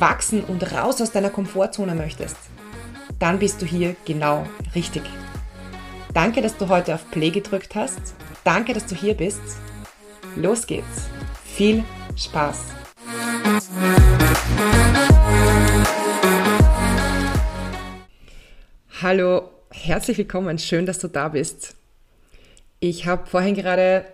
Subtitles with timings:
[0.00, 2.36] wachsen und raus aus deiner Komfortzone möchtest,
[3.18, 5.02] dann bist du hier genau richtig.
[6.14, 8.14] Danke, dass du heute auf Play gedrückt hast.
[8.44, 9.40] Danke, dass du hier bist.
[10.36, 11.08] Los geht's.
[11.44, 11.84] Viel
[12.16, 12.58] Spaß.
[19.02, 20.58] Hallo, herzlich willkommen.
[20.58, 21.74] Schön, dass du da bist.
[22.80, 24.04] Ich habe vorhin gerade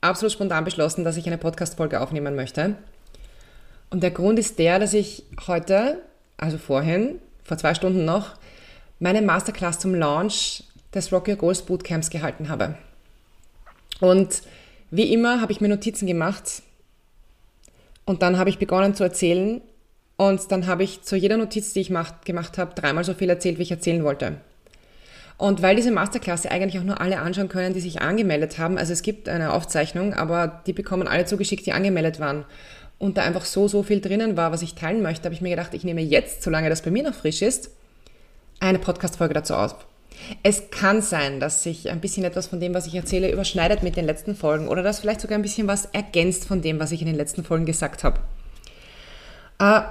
[0.00, 2.76] absolut spontan beschlossen, dass ich eine Podcast-Folge aufnehmen möchte.
[3.92, 5.98] Und der Grund ist der, dass ich heute,
[6.38, 8.30] also vorhin, vor zwei Stunden noch,
[9.00, 12.74] meine Masterclass zum Launch des Rock Your Goals Bootcamps gehalten habe.
[14.00, 14.40] Und
[14.90, 16.62] wie immer habe ich mir Notizen gemacht
[18.06, 19.60] und dann habe ich begonnen zu erzählen
[20.16, 21.92] und dann habe ich zu jeder Notiz, die ich
[22.24, 24.36] gemacht habe, dreimal so viel erzählt, wie ich erzählen wollte.
[25.36, 28.94] Und weil diese Masterklasse eigentlich auch nur alle anschauen können, die sich angemeldet haben, also
[28.94, 32.46] es gibt eine Aufzeichnung, aber die bekommen alle zugeschickt, die angemeldet waren
[33.02, 35.50] und da einfach so, so viel drinnen war, was ich teilen möchte, habe ich mir
[35.50, 37.70] gedacht, ich nehme jetzt, solange das bei mir noch frisch ist,
[38.60, 39.74] eine Podcast-Folge dazu auf.
[40.44, 43.96] Es kann sein, dass sich ein bisschen etwas von dem, was ich erzähle, überschneidet mit
[43.96, 47.00] den letzten Folgen oder dass vielleicht sogar ein bisschen was ergänzt von dem, was ich
[47.00, 48.20] in den letzten Folgen gesagt habe.
[49.58, 49.82] Äh,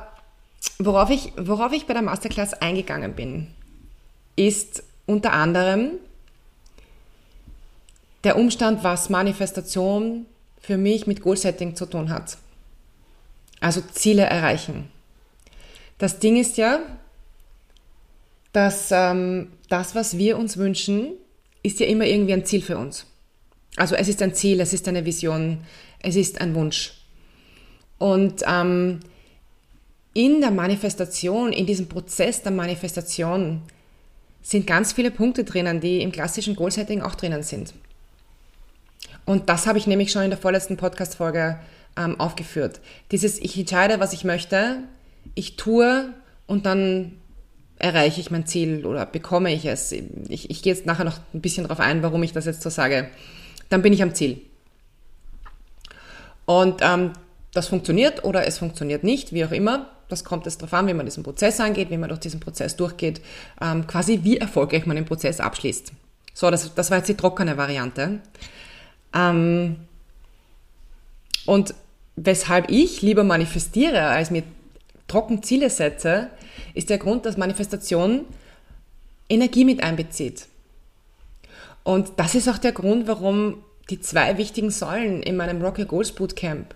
[0.79, 3.47] worauf, ich, worauf ich bei der Masterclass eingegangen bin,
[4.37, 5.95] ist unter anderem
[8.23, 10.27] der Umstand, was Manifestation
[10.61, 12.37] für mich mit Goal-Setting zu tun hat.
[13.61, 14.89] Also Ziele erreichen.
[15.97, 16.79] Das Ding ist ja,
[18.51, 21.13] dass ähm, das, was wir uns wünschen,
[21.63, 23.05] ist ja immer irgendwie ein Ziel für uns.
[23.77, 25.59] Also es ist ein Ziel, es ist eine Vision,
[25.99, 26.93] es ist ein Wunsch.
[27.99, 28.99] Und ähm,
[30.13, 33.61] in der Manifestation, in diesem Prozess der Manifestation
[34.41, 37.73] sind ganz viele Punkte drinnen, die im klassischen Goal-Setting auch drinnen sind.
[39.25, 41.59] Und das habe ich nämlich schon in der vorletzten Podcast-Folge
[41.97, 42.79] ähm, aufgeführt.
[43.11, 44.79] Dieses, ich entscheide, was ich möchte,
[45.35, 46.13] ich tue
[46.47, 47.17] und dann
[47.79, 49.91] erreiche ich mein Ziel oder bekomme ich es.
[49.91, 52.69] Ich, ich gehe jetzt nachher noch ein bisschen darauf ein, warum ich das jetzt so
[52.69, 53.09] sage.
[53.69, 54.41] Dann bin ich am Ziel.
[56.45, 57.13] Und ähm,
[57.53, 59.89] das funktioniert oder es funktioniert nicht, wie auch immer.
[60.09, 62.75] Das kommt jetzt darauf an, wie man diesen Prozess angeht, wie man durch diesen Prozess
[62.75, 63.21] durchgeht,
[63.61, 65.91] ähm, quasi wie erfolgreich man den Prozess abschließt.
[66.33, 68.19] So, das, das war jetzt die trockene Variante.
[69.13, 69.77] Ähm,
[71.45, 71.73] und
[72.15, 74.43] weshalb ich lieber manifestiere, als mir
[75.07, 76.29] trocken Ziele setze,
[76.73, 78.25] ist der Grund, dass Manifestation
[79.29, 80.47] Energie mit einbezieht.
[81.83, 83.57] Und das ist auch der Grund, warum
[83.89, 86.75] die zwei wichtigen Säulen in meinem Rock Your Goals Bootcamp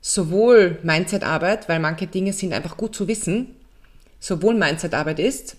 [0.00, 3.56] sowohl Mindset-Arbeit, weil manche Dinge sind einfach gut zu wissen,
[4.20, 5.56] sowohl Mindset-Arbeit ist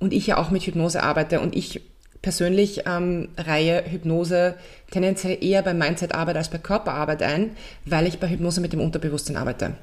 [0.00, 1.82] und ich ja auch mit Hypnose arbeite und ich
[2.22, 4.54] persönlich ähm, reihe Hypnose
[4.90, 9.36] tendenziell eher bei Mindset-Arbeit als bei Körperarbeit ein, weil ich bei Hypnose mit dem Unterbewusstsein
[9.36, 9.74] arbeite.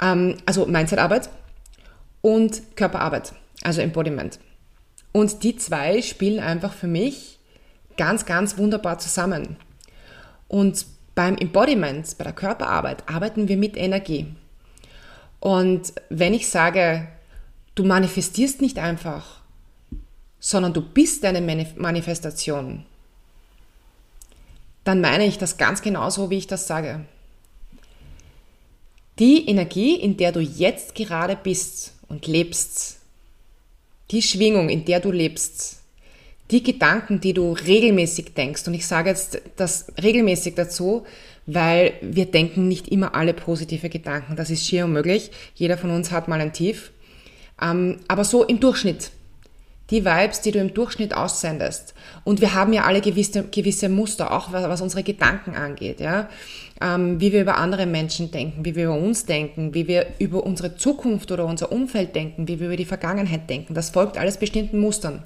[0.00, 1.28] Ähm, also Mindset-Arbeit
[2.20, 3.32] und Körperarbeit,
[3.62, 4.38] also Embodiment.
[5.10, 7.38] Und die zwei spielen einfach für mich
[7.96, 9.56] ganz, ganz wunderbar zusammen.
[10.48, 14.34] Und beim Embodiment, bei der Körperarbeit, arbeiten wir mit Energie.
[15.40, 17.08] Und wenn ich sage,
[17.74, 19.41] du manifestierst nicht einfach,
[20.44, 21.40] sondern du bist deine
[21.76, 22.84] Manifestation,
[24.82, 27.06] dann meine ich das ganz genauso, wie ich das sage.
[29.20, 32.98] Die Energie, in der du jetzt gerade bist und lebst,
[34.10, 35.80] die Schwingung, in der du lebst,
[36.50, 41.06] die Gedanken, die du regelmäßig denkst, und ich sage jetzt das regelmäßig dazu,
[41.46, 44.34] weil wir denken nicht immer alle positive Gedanken.
[44.34, 45.30] Das ist schier unmöglich.
[45.54, 46.90] Jeder von uns hat mal ein Tief.
[47.60, 49.12] Ähm, aber so im Durchschnitt.
[49.92, 51.94] Die Vibes, die du im Durchschnitt aussendest.
[52.24, 56.00] Und wir haben ja alle gewisse, gewisse Muster, auch was, was unsere Gedanken angeht.
[56.00, 56.28] Ja?
[56.80, 60.44] Ähm, wie wir über andere Menschen denken, wie wir über uns denken, wie wir über
[60.44, 63.74] unsere Zukunft oder unser Umfeld denken, wie wir über die Vergangenheit denken.
[63.74, 65.22] Das folgt alles bestimmten Mustern.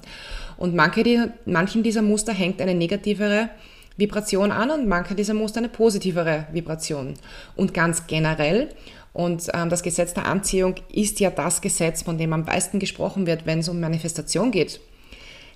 [0.57, 3.49] Und manche, die, manchen dieser Muster hängt eine negativere
[3.97, 7.15] Vibration an und manche dieser Muster eine positivere Vibration.
[7.55, 8.69] Und ganz generell,
[9.17, 13.25] und ähm, das Gesetz der Anziehung ist ja das Gesetz, von dem am meisten gesprochen
[13.25, 14.79] wird, wenn es um Manifestation geht.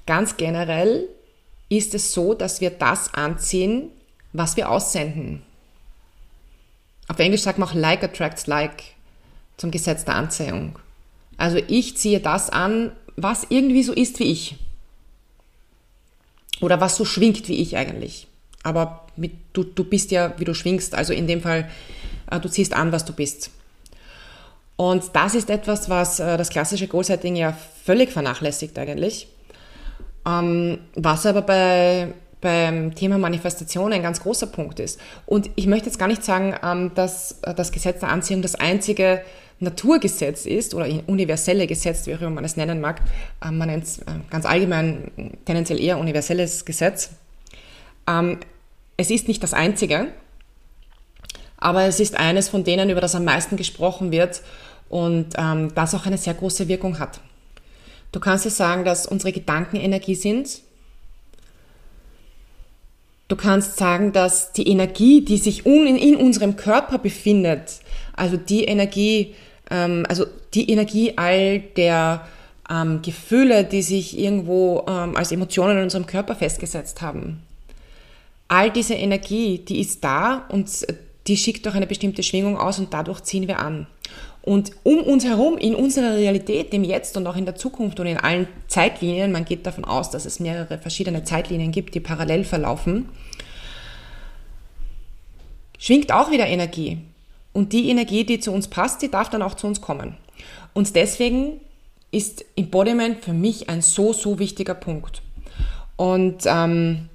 [0.07, 1.07] Ganz generell
[1.69, 3.91] ist es so, dass wir das anziehen,
[4.33, 5.43] was wir aussenden.
[7.07, 8.81] Auf Englisch sagt man auch like attracts like.
[9.57, 10.79] zum Gesetz der Anziehung.
[11.37, 14.55] Also ich ziehe das an, was irgendwie so ist wie ich.
[16.61, 18.25] Oder was so schwingt wie ich eigentlich.
[18.63, 20.95] Aber mit, du, du bist ja, wie du schwingst.
[20.95, 21.69] Also in dem Fall,
[22.39, 23.51] du ziehst an, was du bist.
[24.81, 27.55] Und das ist etwas, was äh, das klassische Goal-Setting ja
[27.85, 29.27] völlig vernachlässigt eigentlich.
[30.25, 34.99] Ähm, was aber bei, beim Thema Manifestation ein ganz großer Punkt ist.
[35.27, 38.55] Und ich möchte jetzt gar nicht sagen, ähm, dass äh, das Gesetz der Anziehung das
[38.55, 39.21] einzige
[39.59, 43.01] Naturgesetz ist oder universelle Gesetz, wie auch immer man es nennen mag.
[43.45, 45.11] Ähm, man nennt es äh, ganz allgemein
[45.45, 47.11] tendenziell eher universelles Gesetz.
[48.97, 50.07] Es ist nicht das einzige,
[51.61, 54.41] aber es ist eines von denen, über das am meisten gesprochen wird
[54.89, 57.21] und ähm, das auch eine sehr große Wirkung hat.
[58.11, 60.61] Du kannst dir sagen, dass unsere Gedanken Energie sind.
[63.29, 67.79] Du kannst sagen, dass die Energie, die sich in unserem Körper befindet,
[68.13, 69.35] also die Energie,
[69.69, 72.27] ähm, also die Energie all der
[72.69, 77.43] ähm, Gefühle, die sich irgendwo ähm, als Emotionen in unserem Körper festgesetzt haben.
[78.47, 80.67] All diese Energie, die ist da und
[81.27, 83.87] die schickt doch eine bestimmte Schwingung aus und dadurch ziehen wir an.
[84.41, 88.07] Und um uns herum, in unserer Realität, im Jetzt und auch in der Zukunft und
[88.07, 92.43] in allen Zeitlinien, man geht davon aus, dass es mehrere verschiedene Zeitlinien gibt, die parallel
[92.43, 93.09] verlaufen,
[95.77, 96.97] schwingt auch wieder Energie.
[97.53, 100.17] Und die Energie, die zu uns passt, die darf dann auch zu uns kommen.
[100.73, 101.59] Und deswegen
[102.11, 105.21] ist Embodiment für mich ein so, so wichtiger Punkt.
[105.97, 107.09] Und ähm,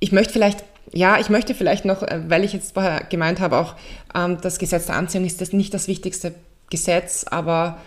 [0.00, 3.56] ich möchte vielleicht, ja, ich möchte vielleicht noch, äh, weil ich jetzt vorher gemeint habe,
[3.56, 3.74] auch
[4.14, 6.34] ähm, das Gesetz der Anziehung ist das nicht das wichtigste
[6.70, 7.78] Gesetz, aber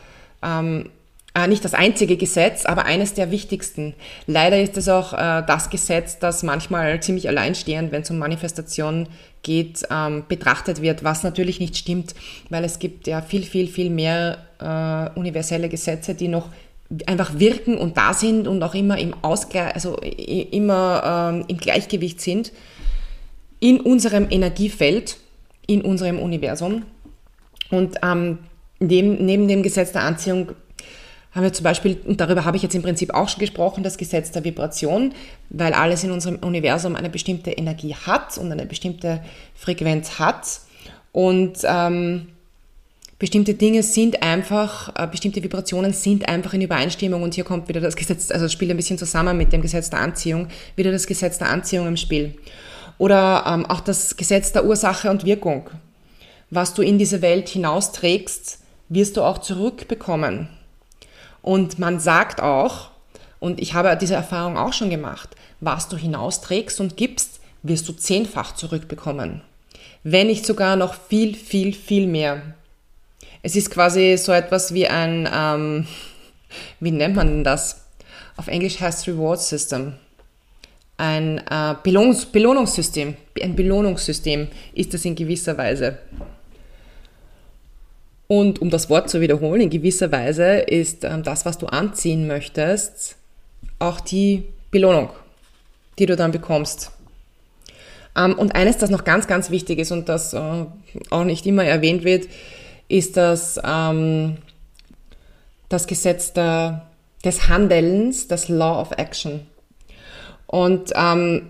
[0.43, 0.89] ähm,
[1.33, 3.93] äh, nicht das einzige Gesetz, aber eines der wichtigsten.
[4.27, 9.07] Leider ist es auch äh, das Gesetz, das manchmal ziemlich alleinstehend, wenn es um Manifestation
[9.41, 12.15] geht, ähm, betrachtet wird, was natürlich nicht stimmt,
[12.49, 16.49] weil es gibt ja viel, viel, viel mehr äh, universelle Gesetze, die noch
[17.05, 22.19] einfach wirken und da sind und auch immer im Ausgleich, also immer ähm, im Gleichgewicht
[22.19, 22.51] sind
[23.61, 25.15] in unserem Energiefeld,
[25.67, 26.83] in unserem Universum.
[27.69, 28.39] Und ähm,
[28.79, 30.51] neben, neben dem Gesetz der Anziehung
[31.31, 33.97] haben wir zum Beispiel, und darüber habe ich jetzt im Prinzip auch schon gesprochen, das
[33.97, 35.13] Gesetz der Vibration,
[35.49, 39.21] weil alles in unserem Universum eine bestimmte Energie hat und eine bestimmte
[39.55, 40.59] Frequenz hat.
[41.13, 42.27] Und ähm,
[43.19, 47.79] bestimmte Dinge sind einfach, äh, bestimmte Vibrationen sind einfach in Übereinstimmung und hier kommt wieder
[47.79, 51.05] das Gesetz, also das spielt ein bisschen zusammen mit dem Gesetz der Anziehung, wieder das
[51.07, 52.33] Gesetz der Anziehung im Spiel.
[53.01, 55.71] Oder ähm, auch das Gesetz der Ursache und Wirkung.
[56.51, 58.59] Was du in diese Welt hinausträgst,
[58.89, 60.49] wirst du auch zurückbekommen.
[61.41, 62.91] Und man sagt auch,
[63.39, 65.29] und ich habe diese Erfahrung auch schon gemacht,
[65.61, 69.41] was du hinausträgst und gibst, wirst du zehnfach zurückbekommen.
[70.03, 72.53] Wenn nicht sogar noch viel, viel, viel mehr.
[73.41, 75.87] Es ist quasi so etwas wie ein, ähm,
[76.79, 77.81] wie nennt man denn das?
[78.37, 79.93] Auf Englisch heißt Reward System.
[81.01, 83.15] Ein äh, Belohnungs Belohnungssystem.
[83.41, 85.97] Ein Belohnungssystem ist das in gewisser Weise.
[88.27, 92.27] Und um das Wort zu wiederholen, in gewisser Weise ist ähm, das, was du anziehen
[92.27, 93.15] möchtest,
[93.79, 95.09] auch die Belohnung,
[95.97, 96.91] die du dann bekommst.
[98.15, 100.65] Ähm, und eines, das noch ganz, ganz wichtig ist und das äh,
[101.09, 102.27] auch nicht immer erwähnt wird,
[102.89, 104.37] ist das, ähm,
[105.67, 106.85] das Gesetz der,
[107.25, 109.47] des Handelns, das Law of Action.
[110.51, 111.49] Und ähm,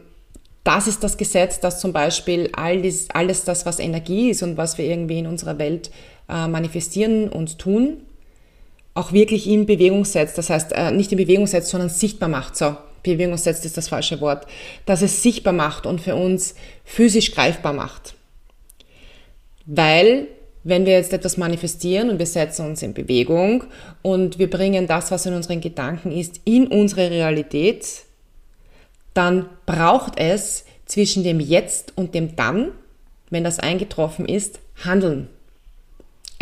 [0.63, 4.58] das ist das Gesetz, das zum Beispiel all dies, alles das, was Energie ist und
[4.58, 5.89] was wir irgendwie in unserer Welt
[6.29, 8.03] äh, manifestieren und tun,
[8.93, 10.38] auch wirklich in Bewegung setzt.
[10.38, 12.55] Das heißt, äh, nicht in Bewegung setzt, sondern sichtbar macht.
[12.55, 14.46] So, Bewegung setzt ist das falsche Wort.
[14.86, 16.53] Dass es sichtbar macht und für uns
[16.86, 18.13] physisch greifbar macht.
[19.65, 20.27] Weil,
[20.63, 23.63] wenn wir jetzt etwas manifestieren und wir setzen uns in Bewegung
[24.03, 28.03] und wir bringen das, was in unseren Gedanken ist, in unsere Realität,
[29.13, 32.71] dann braucht es zwischen dem Jetzt und dem Dann,
[33.29, 35.27] wenn das eingetroffen ist, Handeln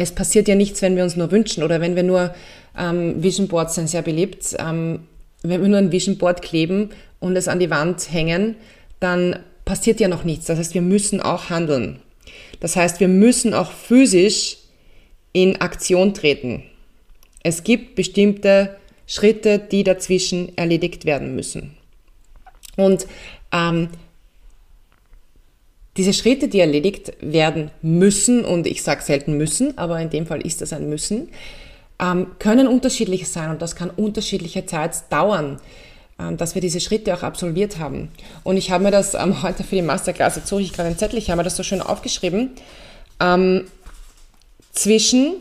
[0.02, 2.34] es passiert ja nichts, wenn wir uns nur wünschen oder wenn wir nur
[2.78, 4.56] ähm, Vision Boards sind sehr beliebt.
[4.58, 5.02] Ähm,
[5.44, 8.56] wenn wir nur ein Vision Board kleben und es an die Wand hängen,
[9.02, 10.46] dann passiert ja noch nichts.
[10.46, 12.00] Das heißt, wir müssen auch handeln.
[12.62, 14.58] Das heißt, wir müssen auch physisch
[15.34, 16.64] in Aktion treten.
[17.44, 21.76] Es gibt bestimmte Schritte, die dazwischen erledigt werden müssen.
[22.80, 23.08] Und
[23.52, 23.90] ähm,
[25.98, 30.42] diese Schritte, die erledigt werden müssen, und ich sage selten müssen, aber in dem Fall
[30.42, 31.28] ist das ein Müssen,
[32.02, 35.60] ähm, können unterschiedlich sein und das kann unterschiedliche Zeit dauern,
[36.18, 38.08] ähm, dass wir diese Schritte auch absolviert haben.
[38.46, 40.98] Und ich habe mir das ähm, heute für die Masterclass, jetzt suche ich gerade einen
[40.98, 42.52] Zettel, ich habe mir das so schön aufgeschrieben.
[44.72, 45.34] zwischen,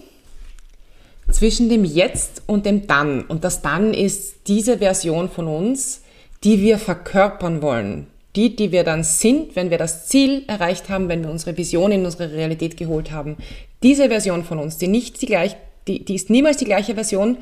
[1.30, 3.22] zwischen dem Jetzt und dem Dann.
[3.22, 6.00] Und das Dann ist diese Version von uns,
[6.44, 8.06] die wir verkörpern wollen.
[8.36, 11.90] Die, die wir dann sind, wenn wir das Ziel erreicht haben, wenn wir unsere Vision
[11.90, 13.36] in unsere Realität geholt haben.
[13.82, 15.56] Diese Version von uns, die nicht die gleich,
[15.88, 17.38] die, die ist niemals die gleiche Version,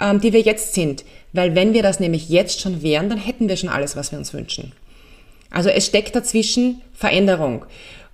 [0.00, 1.04] ähm, die wir jetzt sind.
[1.32, 4.18] Weil wenn wir das nämlich jetzt schon wären, dann hätten wir schon alles, was wir
[4.18, 4.72] uns wünschen.
[5.50, 7.64] Also es steckt dazwischen Veränderung.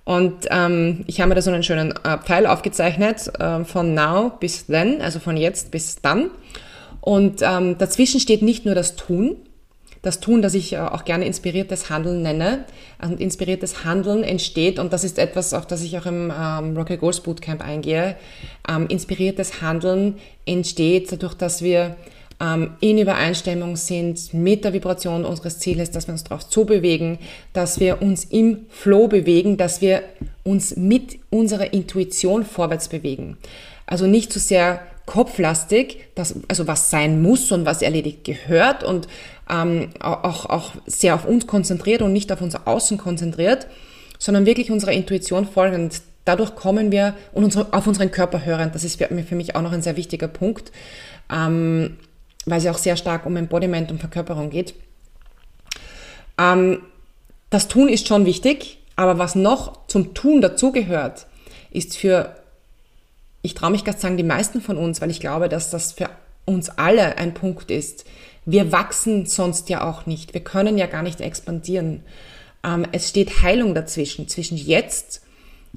[0.03, 4.31] Und ähm, ich habe mir da so einen schönen äh, Pfeil aufgezeichnet, äh, von now
[4.39, 6.29] bis then, also von jetzt bis dann.
[7.01, 9.35] Und ähm, dazwischen steht nicht nur das Tun,
[10.05, 12.65] das Tun, das ich äh, auch gerne inspiriertes Handeln nenne.
[13.01, 16.99] Und inspiriertes Handeln entsteht, und das ist etwas, auf das ich auch im ähm, Rocket
[16.99, 18.15] Goals Bootcamp eingehe,
[18.69, 21.95] ähm, inspiriertes Handeln entsteht dadurch, dass wir
[22.39, 27.17] ähm, in Übereinstimmung sind mit der Vibration unseres Zieles, dass wir uns darauf zubewegen,
[27.53, 30.03] dass wir uns im Flow bewegen, dass wir
[30.43, 33.37] uns mit unserer Intuition vorwärts bewegen.
[33.85, 38.83] Also nicht zu so sehr kopflastig, das, also was sein muss und was erledigt gehört
[38.83, 39.07] und
[39.49, 43.67] ähm, auch, auch sehr auf uns konzentriert und nicht auf unser Außen konzentriert,
[44.17, 46.01] sondern wirklich unserer Intuition folgend.
[46.25, 48.71] Dadurch kommen wir und unsere, auf unseren Körper hören.
[48.73, 50.71] Das ist für mich auch noch ein sehr wichtiger Punkt.
[51.31, 51.97] Ähm,
[52.45, 54.75] weil es ja auch sehr stark um Embodiment und Verkörperung geht.
[56.37, 56.81] Ähm,
[57.49, 61.27] das Tun ist schon wichtig, aber was noch zum Tun dazugehört,
[61.71, 62.35] ist für,
[63.41, 66.09] ich traue mich gerade sagen, die meisten von uns, weil ich glaube, dass das für
[66.45, 68.05] uns alle ein Punkt ist.
[68.45, 70.33] Wir wachsen sonst ja auch nicht.
[70.33, 72.03] Wir können ja gar nicht expandieren.
[72.63, 75.21] Ähm, es steht Heilung dazwischen, zwischen jetzt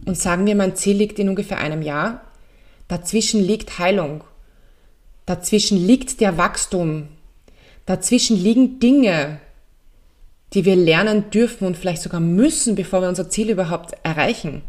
[0.07, 2.23] und sagen wir, mein Ziel liegt in ungefähr einem Jahr.
[2.89, 4.25] Dazwischen liegt Heilung.
[5.27, 7.09] Dazwischen liegt der Wachstum.
[7.87, 9.41] Dazwischen liegen Dinge,
[10.55, 14.63] die wir lernen dürfen und vielleicht sogar müssen, bevor wir unser Ziel überhaupt erreichen.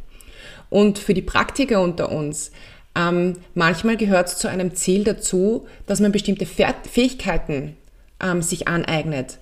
[0.70, 2.52] Und für die Praktiker unter uns,
[2.96, 7.78] ähm, manchmal gehört es zu einem Ziel dazu, dass man bestimmte Fähigkeiten
[8.22, 9.38] ähm, sich aneignet.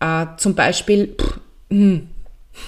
[0.00, 2.08] Äh, zum Beispiel, pff, hm,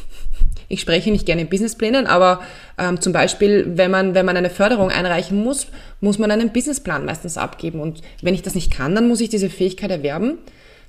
[0.69, 2.41] ich spreche nicht gerne in Businessplänen, aber
[2.77, 5.67] ähm, zum Beispiel, wenn man, wenn man eine Förderung einreichen muss,
[6.01, 7.81] muss man einen Businessplan meistens abgeben.
[7.81, 10.39] Und wenn ich das nicht kann, dann muss ich diese Fähigkeit erwerben,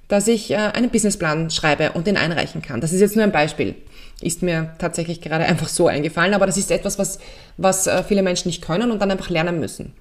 [0.07, 2.81] dass ich äh, einen Businessplan schreibe und den einreichen kann.
[2.81, 3.75] Das ist jetzt nur ein Beispiel.
[4.21, 7.19] Ist mir tatsächlich gerade einfach so eingefallen, aber das ist etwas, was,
[7.57, 9.93] was äh, viele Menschen nicht können und dann einfach lernen müssen.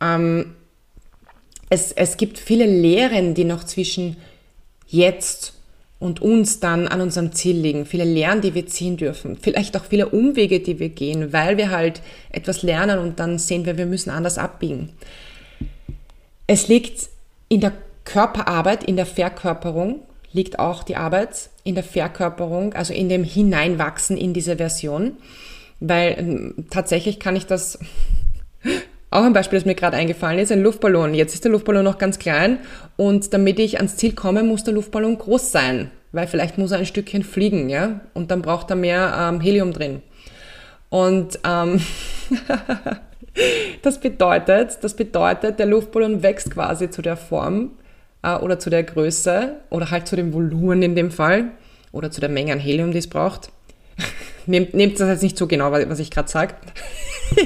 [0.00, 0.54] Ähm,
[1.70, 4.16] es, es gibt viele Lehren, die noch zwischen
[4.86, 5.54] jetzt
[5.98, 9.84] und uns dann an unserem Ziel liegen, viele Lernen, die wir ziehen dürfen, vielleicht auch
[9.84, 13.86] viele Umwege, die wir gehen, weil wir halt etwas lernen und dann sehen wir, wir
[13.86, 14.90] müssen anders abbiegen.
[16.46, 17.08] Es liegt
[17.48, 17.72] in der
[18.04, 20.02] Körperarbeit, in der Verkörperung,
[20.34, 25.12] liegt auch die Arbeit in der Verkörperung, also in dem Hineinwachsen in diese Version,
[25.80, 27.78] weil ähm, tatsächlich kann ich das
[29.10, 31.14] auch ein Beispiel, das mir gerade eingefallen ist, ein Luftballon.
[31.14, 32.58] Jetzt ist der Luftballon noch ganz klein
[32.96, 36.78] und damit ich ans Ziel komme, muss der Luftballon groß sein, weil vielleicht muss er
[36.78, 40.02] ein Stückchen fliegen, ja, und dann braucht er mehr ähm, Helium drin.
[40.90, 41.80] Und ähm,
[43.82, 47.70] das bedeutet, das bedeutet, der Luftballon wächst quasi zu der Form
[48.24, 51.50] äh, oder zu der Größe oder halt zu dem Volumen in dem Fall
[51.92, 53.50] oder zu der Menge an Helium, die es braucht.
[54.46, 56.54] nehmt, nehmt das jetzt nicht so genau, was ich gerade sage.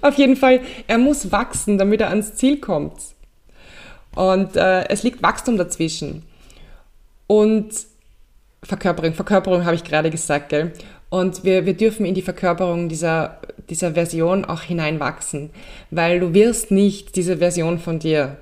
[0.00, 2.94] Auf jeden Fall, er muss wachsen, damit er ans Ziel kommt.
[4.14, 6.22] Und äh, es liegt Wachstum dazwischen.
[7.26, 7.68] Und
[8.62, 10.72] Verkörperung, Verkörperung habe ich gerade gesagt, gell?
[11.10, 13.38] Und wir, wir dürfen in die Verkörperung dieser,
[13.68, 15.50] dieser Version auch hineinwachsen,
[15.90, 18.38] weil du wirst nicht diese Version von dir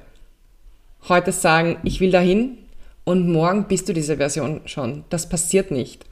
[1.08, 2.58] heute sagen, ich will dahin
[3.04, 5.04] und morgen bist du diese Version schon.
[5.10, 6.04] Das passiert nicht.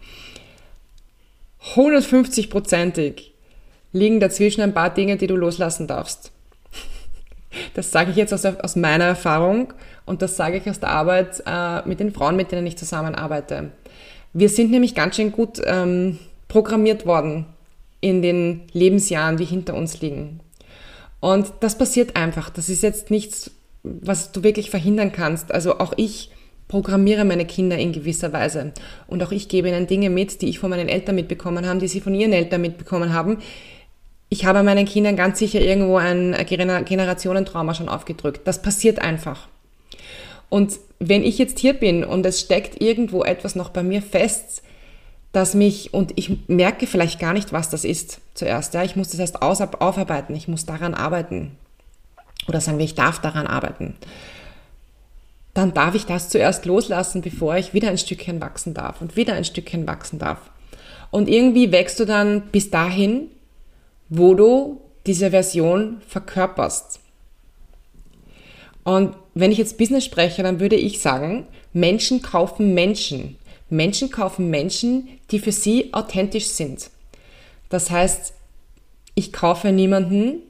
[1.75, 3.33] 150-prozentig
[3.93, 6.33] liegen dazwischen ein paar Dinge, die du loslassen darfst.
[7.75, 9.75] Das sage ich jetzt aus, aus meiner Erfahrung
[10.07, 13.73] und das sage ich aus der Arbeit äh, mit den Frauen, mit denen ich zusammenarbeite.
[14.33, 16.19] Wir sind nämlich ganz schön gut ähm,
[16.49, 17.45] programmiert worden
[18.01, 20.41] in den Lebensjahren, die hinter uns liegen.
[21.21, 22.49] Und das passiert einfach.
[22.49, 23.51] Das ist jetzt nichts,
[23.83, 25.53] was du wirklich verhindern kannst.
[25.53, 26.31] Also auch ich
[26.69, 28.73] programmiere meine Kinder in gewisser Weise.
[29.07, 31.89] Und auch ich gebe ihnen Dinge mit, die ich von meinen Eltern mitbekommen habe, die
[31.89, 33.39] sie von ihren Eltern mitbekommen haben,
[34.31, 38.41] ich habe meinen Kindern ganz sicher irgendwo ein Generationentrauma schon aufgedrückt.
[38.47, 39.49] Das passiert einfach.
[40.49, 44.63] Und wenn ich jetzt hier bin und es steckt irgendwo etwas noch bei mir fest,
[45.33, 49.11] dass mich, und ich merke vielleicht gar nicht, was das ist zuerst, ja, ich muss
[49.11, 51.53] das erst aufarbeiten, ich muss daran arbeiten.
[52.49, 53.95] Oder sagen wir, ich darf daran arbeiten.
[55.55, 59.35] Dann darf ich das zuerst loslassen, bevor ich wieder ein Stückchen wachsen darf und wieder
[59.35, 60.39] ein Stückchen wachsen darf.
[61.11, 63.29] Und irgendwie wächst du dann bis dahin,
[64.09, 67.01] wo du diese Version verkörperst.
[68.85, 73.37] Und wenn ich jetzt Business spreche, dann würde ich sagen, Menschen kaufen Menschen.
[73.71, 76.91] Menschen kaufen Menschen, die für sie authentisch sind.
[77.69, 78.35] Das heißt,
[79.15, 80.41] ich kaufe niemanden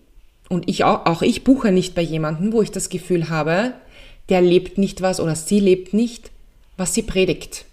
[0.52, 3.72] und ich auch, auch ich buche nicht bei jemandem, wo ich das Gefühl habe,
[4.28, 6.30] der lebt nicht was oder sie lebt nicht,
[6.76, 7.64] was sie predigt.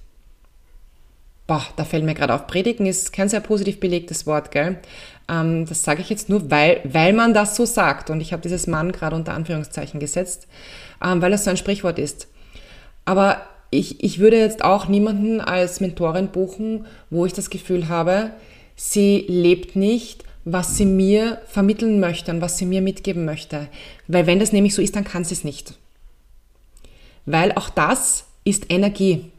[1.45, 2.47] Boah, da fällt mir gerade auf.
[2.47, 4.79] Predigen ist kein sehr positiv belegtes Wort, gell?
[5.27, 8.09] Ähm, das sage ich jetzt nur, weil, weil man das so sagt.
[8.09, 10.47] Und ich habe dieses Mann gerade unter Anführungszeichen gesetzt,
[11.03, 12.29] ähm, weil das so ein Sprichwort ist.
[13.03, 18.31] Aber ich, ich würde jetzt auch niemanden als Mentorin buchen, wo ich das Gefühl habe,
[18.77, 23.67] sie lebt nicht, was sie mir vermitteln möchte und was sie mir mitgeben möchte.
[24.07, 25.73] Weil wenn das nämlich so ist, dann kann sie es nicht.
[27.25, 29.31] Weil auch das ist Energie.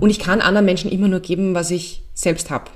[0.00, 2.70] Und ich kann anderen Menschen immer nur geben, was ich selbst habe.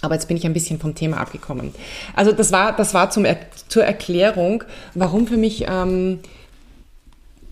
[0.00, 1.72] Aber jetzt bin ich ein bisschen vom Thema abgekommen.
[2.14, 3.24] Also das war, das war zum,
[3.68, 6.18] zur Erklärung, warum für mich ähm,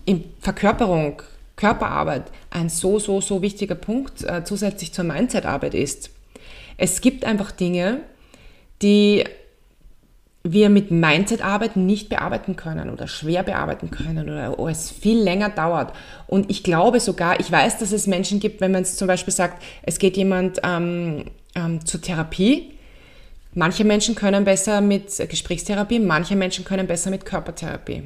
[0.05, 1.21] in Verkörperung,
[1.55, 6.09] Körperarbeit ein so, so, so wichtiger Punkt äh, zusätzlich zur Mindset-Arbeit ist.
[6.77, 8.01] Es gibt einfach Dinge,
[8.81, 9.23] die
[10.43, 15.49] wir mit Mindset-Arbeit nicht bearbeiten können oder schwer bearbeiten können oder oh, es viel länger
[15.49, 15.93] dauert.
[16.25, 19.33] Und ich glaube sogar, ich weiß, dass es Menschen gibt, wenn man es zum Beispiel
[19.33, 22.71] sagt, es geht jemand ähm, ähm, zur Therapie.
[23.53, 28.03] Manche Menschen können besser mit Gesprächstherapie, manche Menschen können besser mit Körpertherapie.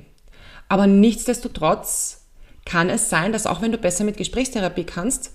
[0.68, 2.26] Aber nichtsdestotrotz
[2.66, 5.32] kann es sein, dass auch wenn du besser mit Gesprächstherapie kannst,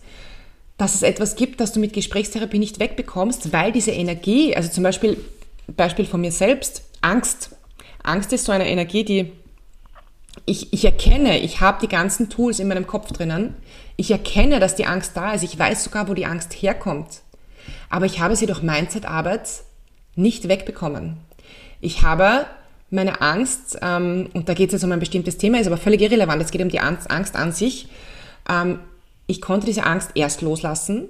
[0.81, 4.83] dass es etwas gibt, das du mit Gesprächstherapie nicht wegbekommst, weil diese Energie, also zum
[4.83, 5.23] Beispiel,
[5.69, 7.51] Beispiel von mir selbst, Angst.
[8.03, 9.33] Angst ist so eine Energie, die
[10.47, 13.57] ich, ich erkenne, ich habe die ganzen Tools in meinem Kopf drinnen.
[13.97, 15.43] Ich erkenne, dass die Angst da ist.
[15.43, 17.21] Ich weiß sogar, wo die Angst herkommt.
[17.91, 19.49] Aber ich habe sie durch Mindset-Arbeit
[20.15, 21.19] nicht wegbekommen.
[21.83, 22.47] Ich habe
[22.89, 26.01] meine Angst, ähm, und da geht es jetzt um ein bestimmtes Thema, ist aber völlig
[26.01, 27.89] irrelevant, es geht um die Angst, Angst an sich,
[28.49, 28.79] ähm,
[29.31, 31.09] ich konnte diese Angst erst loslassen,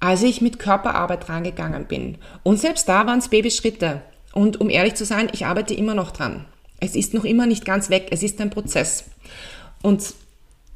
[0.00, 2.18] als ich mit Körperarbeit rangegangen bin.
[2.42, 4.02] Und selbst da waren es Babyschritte.
[4.32, 6.44] Und um ehrlich zu sein, ich arbeite immer noch dran.
[6.80, 8.08] Es ist noch immer nicht ganz weg.
[8.10, 9.04] Es ist ein Prozess.
[9.82, 10.14] Und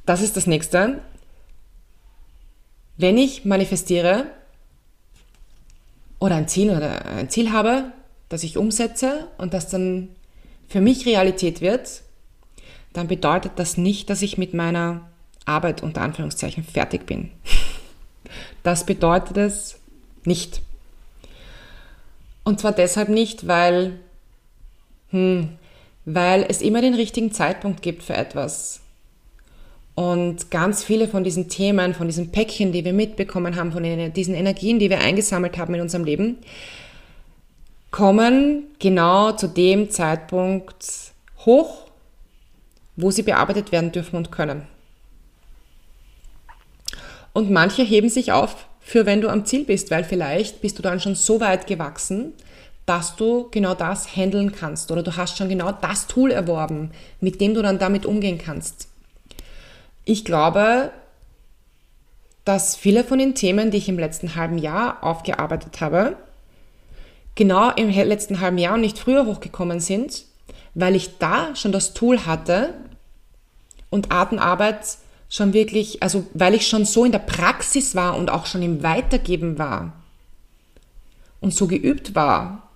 [0.07, 1.03] das ist das nächste.
[2.97, 4.27] Wenn ich manifestiere
[6.21, 7.93] oder ein Ziel oder ein Ziel habe,
[8.29, 10.11] das ich umsetze und das dann
[10.69, 12.03] für mich Realität wird,
[12.93, 15.09] dann bedeutet das nicht, dass ich mit meiner
[15.49, 17.31] Arbeit unter Anführungszeichen fertig bin.
[18.63, 19.79] Das bedeutet es
[20.25, 20.61] nicht.
[22.45, 23.99] Und zwar deshalb nicht, weil,
[25.11, 25.51] hm,
[26.05, 28.81] weil es immer den richtigen Zeitpunkt gibt für etwas.
[29.95, 33.83] Und ganz viele von diesen Themen, von diesen Päckchen, die wir mitbekommen haben, von
[34.13, 36.39] diesen Energien, die wir eingesammelt haben in unserem Leben,
[37.91, 40.85] kommen genau zu dem Zeitpunkt
[41.45, 41.87] hoch,
[42.97, 44.67] wo sie bearbeitet werden dürfen und können.
[47.39, 50.83] Und manche heben sich auf für wenn du am Ziel bist, weil vielleicht bist du
[50.83, 52.33] dann schon so weit gewachsen,
[52.85, 57.41] dass du genau das handeln kannst oder du hast schon genau das Tool erworben, mit
[57.41, 58.89] dem du dann damit umgehen kannst.
[60.05, 60.91] Ich glaube,
[62.45, 66.17] dass viele von den Themen, die ich im letzten halben Jahr aufgearbeitet habe,
[67.37, 70.25] genau im letzten halben Jahr und nicht früher hochgekommen sind,
[70.75, 72.75] weil ich da schon das Tool hatte
[73.91, 74.99] und Artenarbeit
[75.29, 78.83] schon wirklich, also weil ich schon so in der Praxis war und auch schon im
[78.83, 79.93] Weitergeben war
[81.41, 82.71] und so geübt war,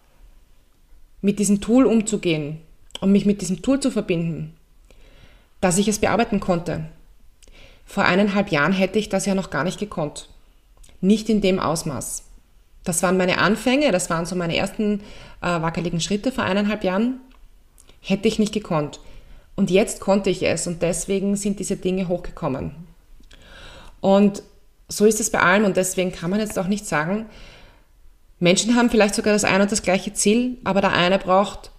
[1.21, 2.59] mit diesem Tool umzugehen
[3.01, 4.55] und mich mit diesem Tool zu verbinden,
[5.61, 6.87] dass ich es bearbeiten konnte.
[7.87, 10.29] Vor eineinhalb Jahren hätte ich das ja noch gar nicht gekonnt.
[11.01, 12.25] Nicht in dem Ausmaß.
[12.85, 15.01] Das waren meine Anfänge, das waren so meine ersten
[15.41, 17.21] äh, wackeligen Schritte vor eineinhalb Jahren.
[18.01, 18.99] Hätte ich nicht gekonnt.
[19.55, 22.73] Und jetzt konnte ich es und deswegen sind diese Dinge hochgekommen.
[24.01, 24.43] Und
[24.88, 27.27] so ist es bei allem und deswegen kann man jetzt auch nicht sagen,
[28.41, 31.71] Menschen haben vielleicht sogar das eine und das gleiche Ziel, aber der eine braucht,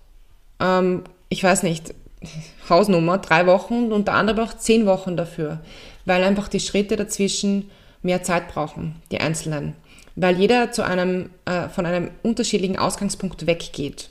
[0.59, 1.93] ähm, ich weiß nicht,
[2.69, 5.59] Hausnummer, drei Wochen und der andere braucht zehn Wochen dafür,
[6.05, 7.69] weil einfach die Schritte dazwischen
[8.01, 9.75] mehr Zeit brauchen, die einzelnen.
[10.15, 14.09] Weil jeder zu einem, äh, von einem unterschiedlichen Ausgangspunkt weggeht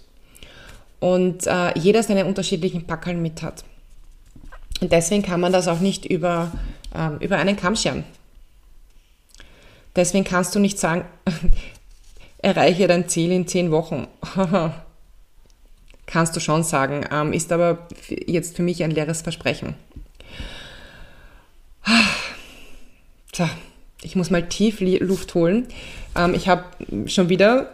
[1.03, 3.65] und äh, jeder seine unterschiedlichen Packeln mit hat.
[4.81, 6.53] Und deswegen kann man das auch nicht über,
[6.95, 8.05] ähm, über einen Kamm scheren.
[9.97, 11.05] Deswegen kannst du nicht sagen,
[12.39, 14.07] erreiche dein Ziel in zehn Wochen.
[16.07, 19.75] kannst du schon sagen, ähm, ist aber jetzt für mich ein leeres Versprechen.
[23.33, 23.51] Tja,
[24.03, 25.67] Ich muss mal tief Luft holen.
[26.17, 26.65] Ähm, ich habe
[27.07, 27.71] schon wieder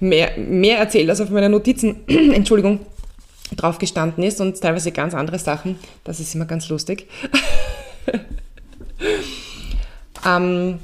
[0.00, 2.80] mehr, mehr erzählt, als auf meinen Notizen, Entschuldigung,
[3.56, 5.78] drauf gestanden ist und teilweise ganz andere Sachen.
[6.04, 7.08] Das ist immer ganz lustig.
[10.26, 10.78] ähm,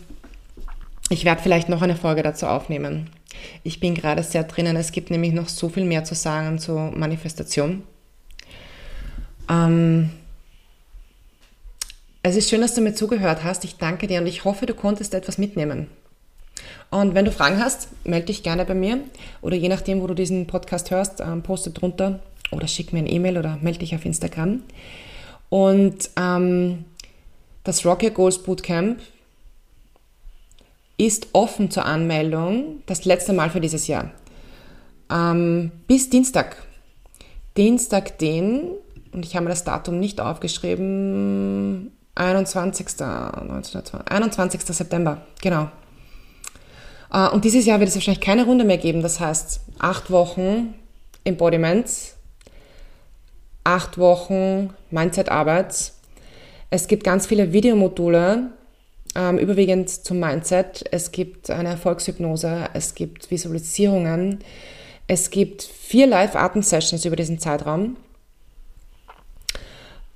[1.11, 3.11] ich werde vielleicht noch eine Folge dazu aufnehmen.
[3.63, 4.77] Ich bin gerade sehr drinnen.
[4.77, 7.83] Es gibt nämlich noch so viel mehr zu sagen zur Manifestation.
[9.49, 10.11] Ähm,
[12.29, 13.65] es ist schön, dass du mir zugehört hast.
[13.65, 15.87] Ich danke dir und ich hoffe, du konntest etwas mitnehmen.
[16.91, 19.01] Und wenn du Fragen hast, melde dich gerne bei mir
[19.41, 23.11] oder je nachdem, wo du diesen Podcast hörst, ähm, poste drunter oder schick mir ein
[23.11, 24.63] E-Mail oder melde dich auf Instagram.
[25.49, 26.85] Und ähm,
[27.65, 29.01] das Rock Your Goals Bootcamp
[30.99, 34.11] ist offen zur Anmeldung, das letzte Mal für dieses Jahr.
[35.11, 36.57] Ähm, bis Dienstag.
[37.57, 38.71] Dienstag den,
[39.13, 42.87] und ich habe mir das Datum nicht aufgeschrieben, 21.
[43.01, 44.61] 21.
[44.63, 45.69] September, genau.
[47.13, 49.03] Äh, und dieses Jahr wird es wahrscheinlich keine Runde mehr geben.
[49.03, 50.75] Das heißt, acht Wochen
[51.25, 52.17] Embodiments,
[53.65, 55.93] acht Wochen Mindset-Arbeit.
[56.71, 58.51] Es gibt ganz viele Videomodule,
[59.15, 60.85] ähm, überwiegend zum Mindset.
[60.91, 64.41] Es gibt eine Erfolgshypnose, es gibt Visualisierungen,
[65.07, 67.97] es gibt vier Live-Atem-Sessions über diesen Zeitraum.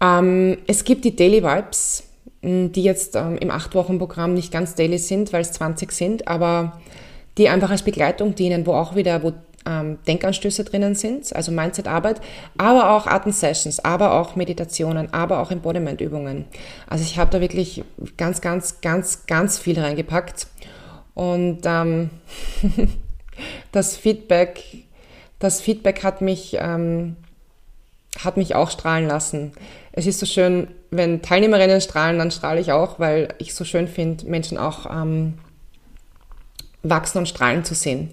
[0.02, 2.04] Ähm, es gibt die Daily Vibes,
[2.42, 6.80] die jetzt ähm, im 8-Wochen-Programm nicht ganz daily sind, weil es 20 sind, aber
[7.38, 9.32] die einfach als Begleitung dienen, wo auch wieder, wo
[9.64, 12.20] ähm, Denkanstöße drinnen sind, also Mindset-Arbeit,
[12.58, 16.46] aber auch Atem-Sessions, aber auch Meditationen, aber auch Embodiment-Übungen.
[16.88, 17.84] Also ich habe da wirklich
[18.16, 20.48] ganz, ganz, ganz, ganz viel reingepackt
[21.14, 22.10] und ähm,
[23.72, 24.64] das Feedback,
[25.38, 27.16] das Feedback hat mich, ähm,
[28.18, 29.52] hat mich auch strahlen lassen.
[29.92, 33.88] Es ist so schön, wenn Teilnehmerinnen strahlen, dann strahle ich auch, weil ich so schön
[33.88, 35.34] finde, Menschen auch ähm,
[36.82, 38.10] wachsen und strahlen zu sehen.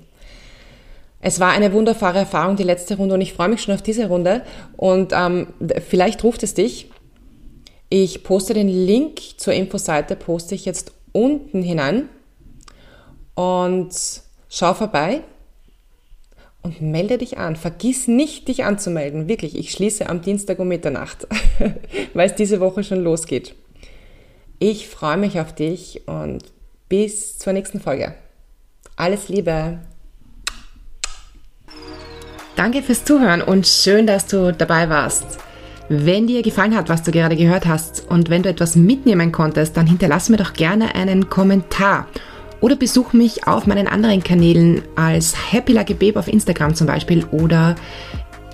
[1.21, 4.07] Es war eine wunderbare Erfahrung, die letzte Runde, und ich freue mich schon auf diese
[4.07, 4.43] Runde.
[4.77, 5.47] Und ähm,
[5.87, 6.89] vielleicht ruft es dich.
[7.89, 12.07] Ich poste den Link zur Infoseite, poste ich jetzt unten hinein.
[13.35, 13.89] Und
[14.49, 15.21] schau vorbei
[16.61, 17.55] und melde dich an.
[17.55, 19.27] Vergiss nicht, dich anzumelden.
[19.27, 21.27] Wirklich, ich schließe am Dienstag um Mitternacht,
[22.13, 23.55] weil es diese Woche schon losgeht.
[24.59, 26.43] Ich freue mich auf dich und
[26.89, 28.15] bis zur nächsten Folge.
[28.95, 29.79] Alles Liebe!
[32.57, 35.39] Danke fürs Zuhören und schön, dass du dabei warst.
[35.87, 39.77] Wenn dir gefallen hat, was du gerade gehört hast und wenn du etwas mitnehmen konntest,
[39.77, 42.07] dann hinterlass mir doch gerne einen Kommentar
[42.61, 47.23] oder besuch mich auf meinen anderen Kanälen als Happy Lucky Babe auf Instagram zum Beispiel
[47.31, 47.75] oder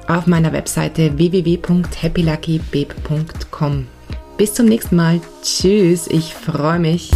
[0.07, 3.87] auf meiner Webseite www.happyluckybabe.com.
[4.37, 5.21] Bis zum nächsten Mal.
[5.41, 7.11] Tschüss, ich freue mich.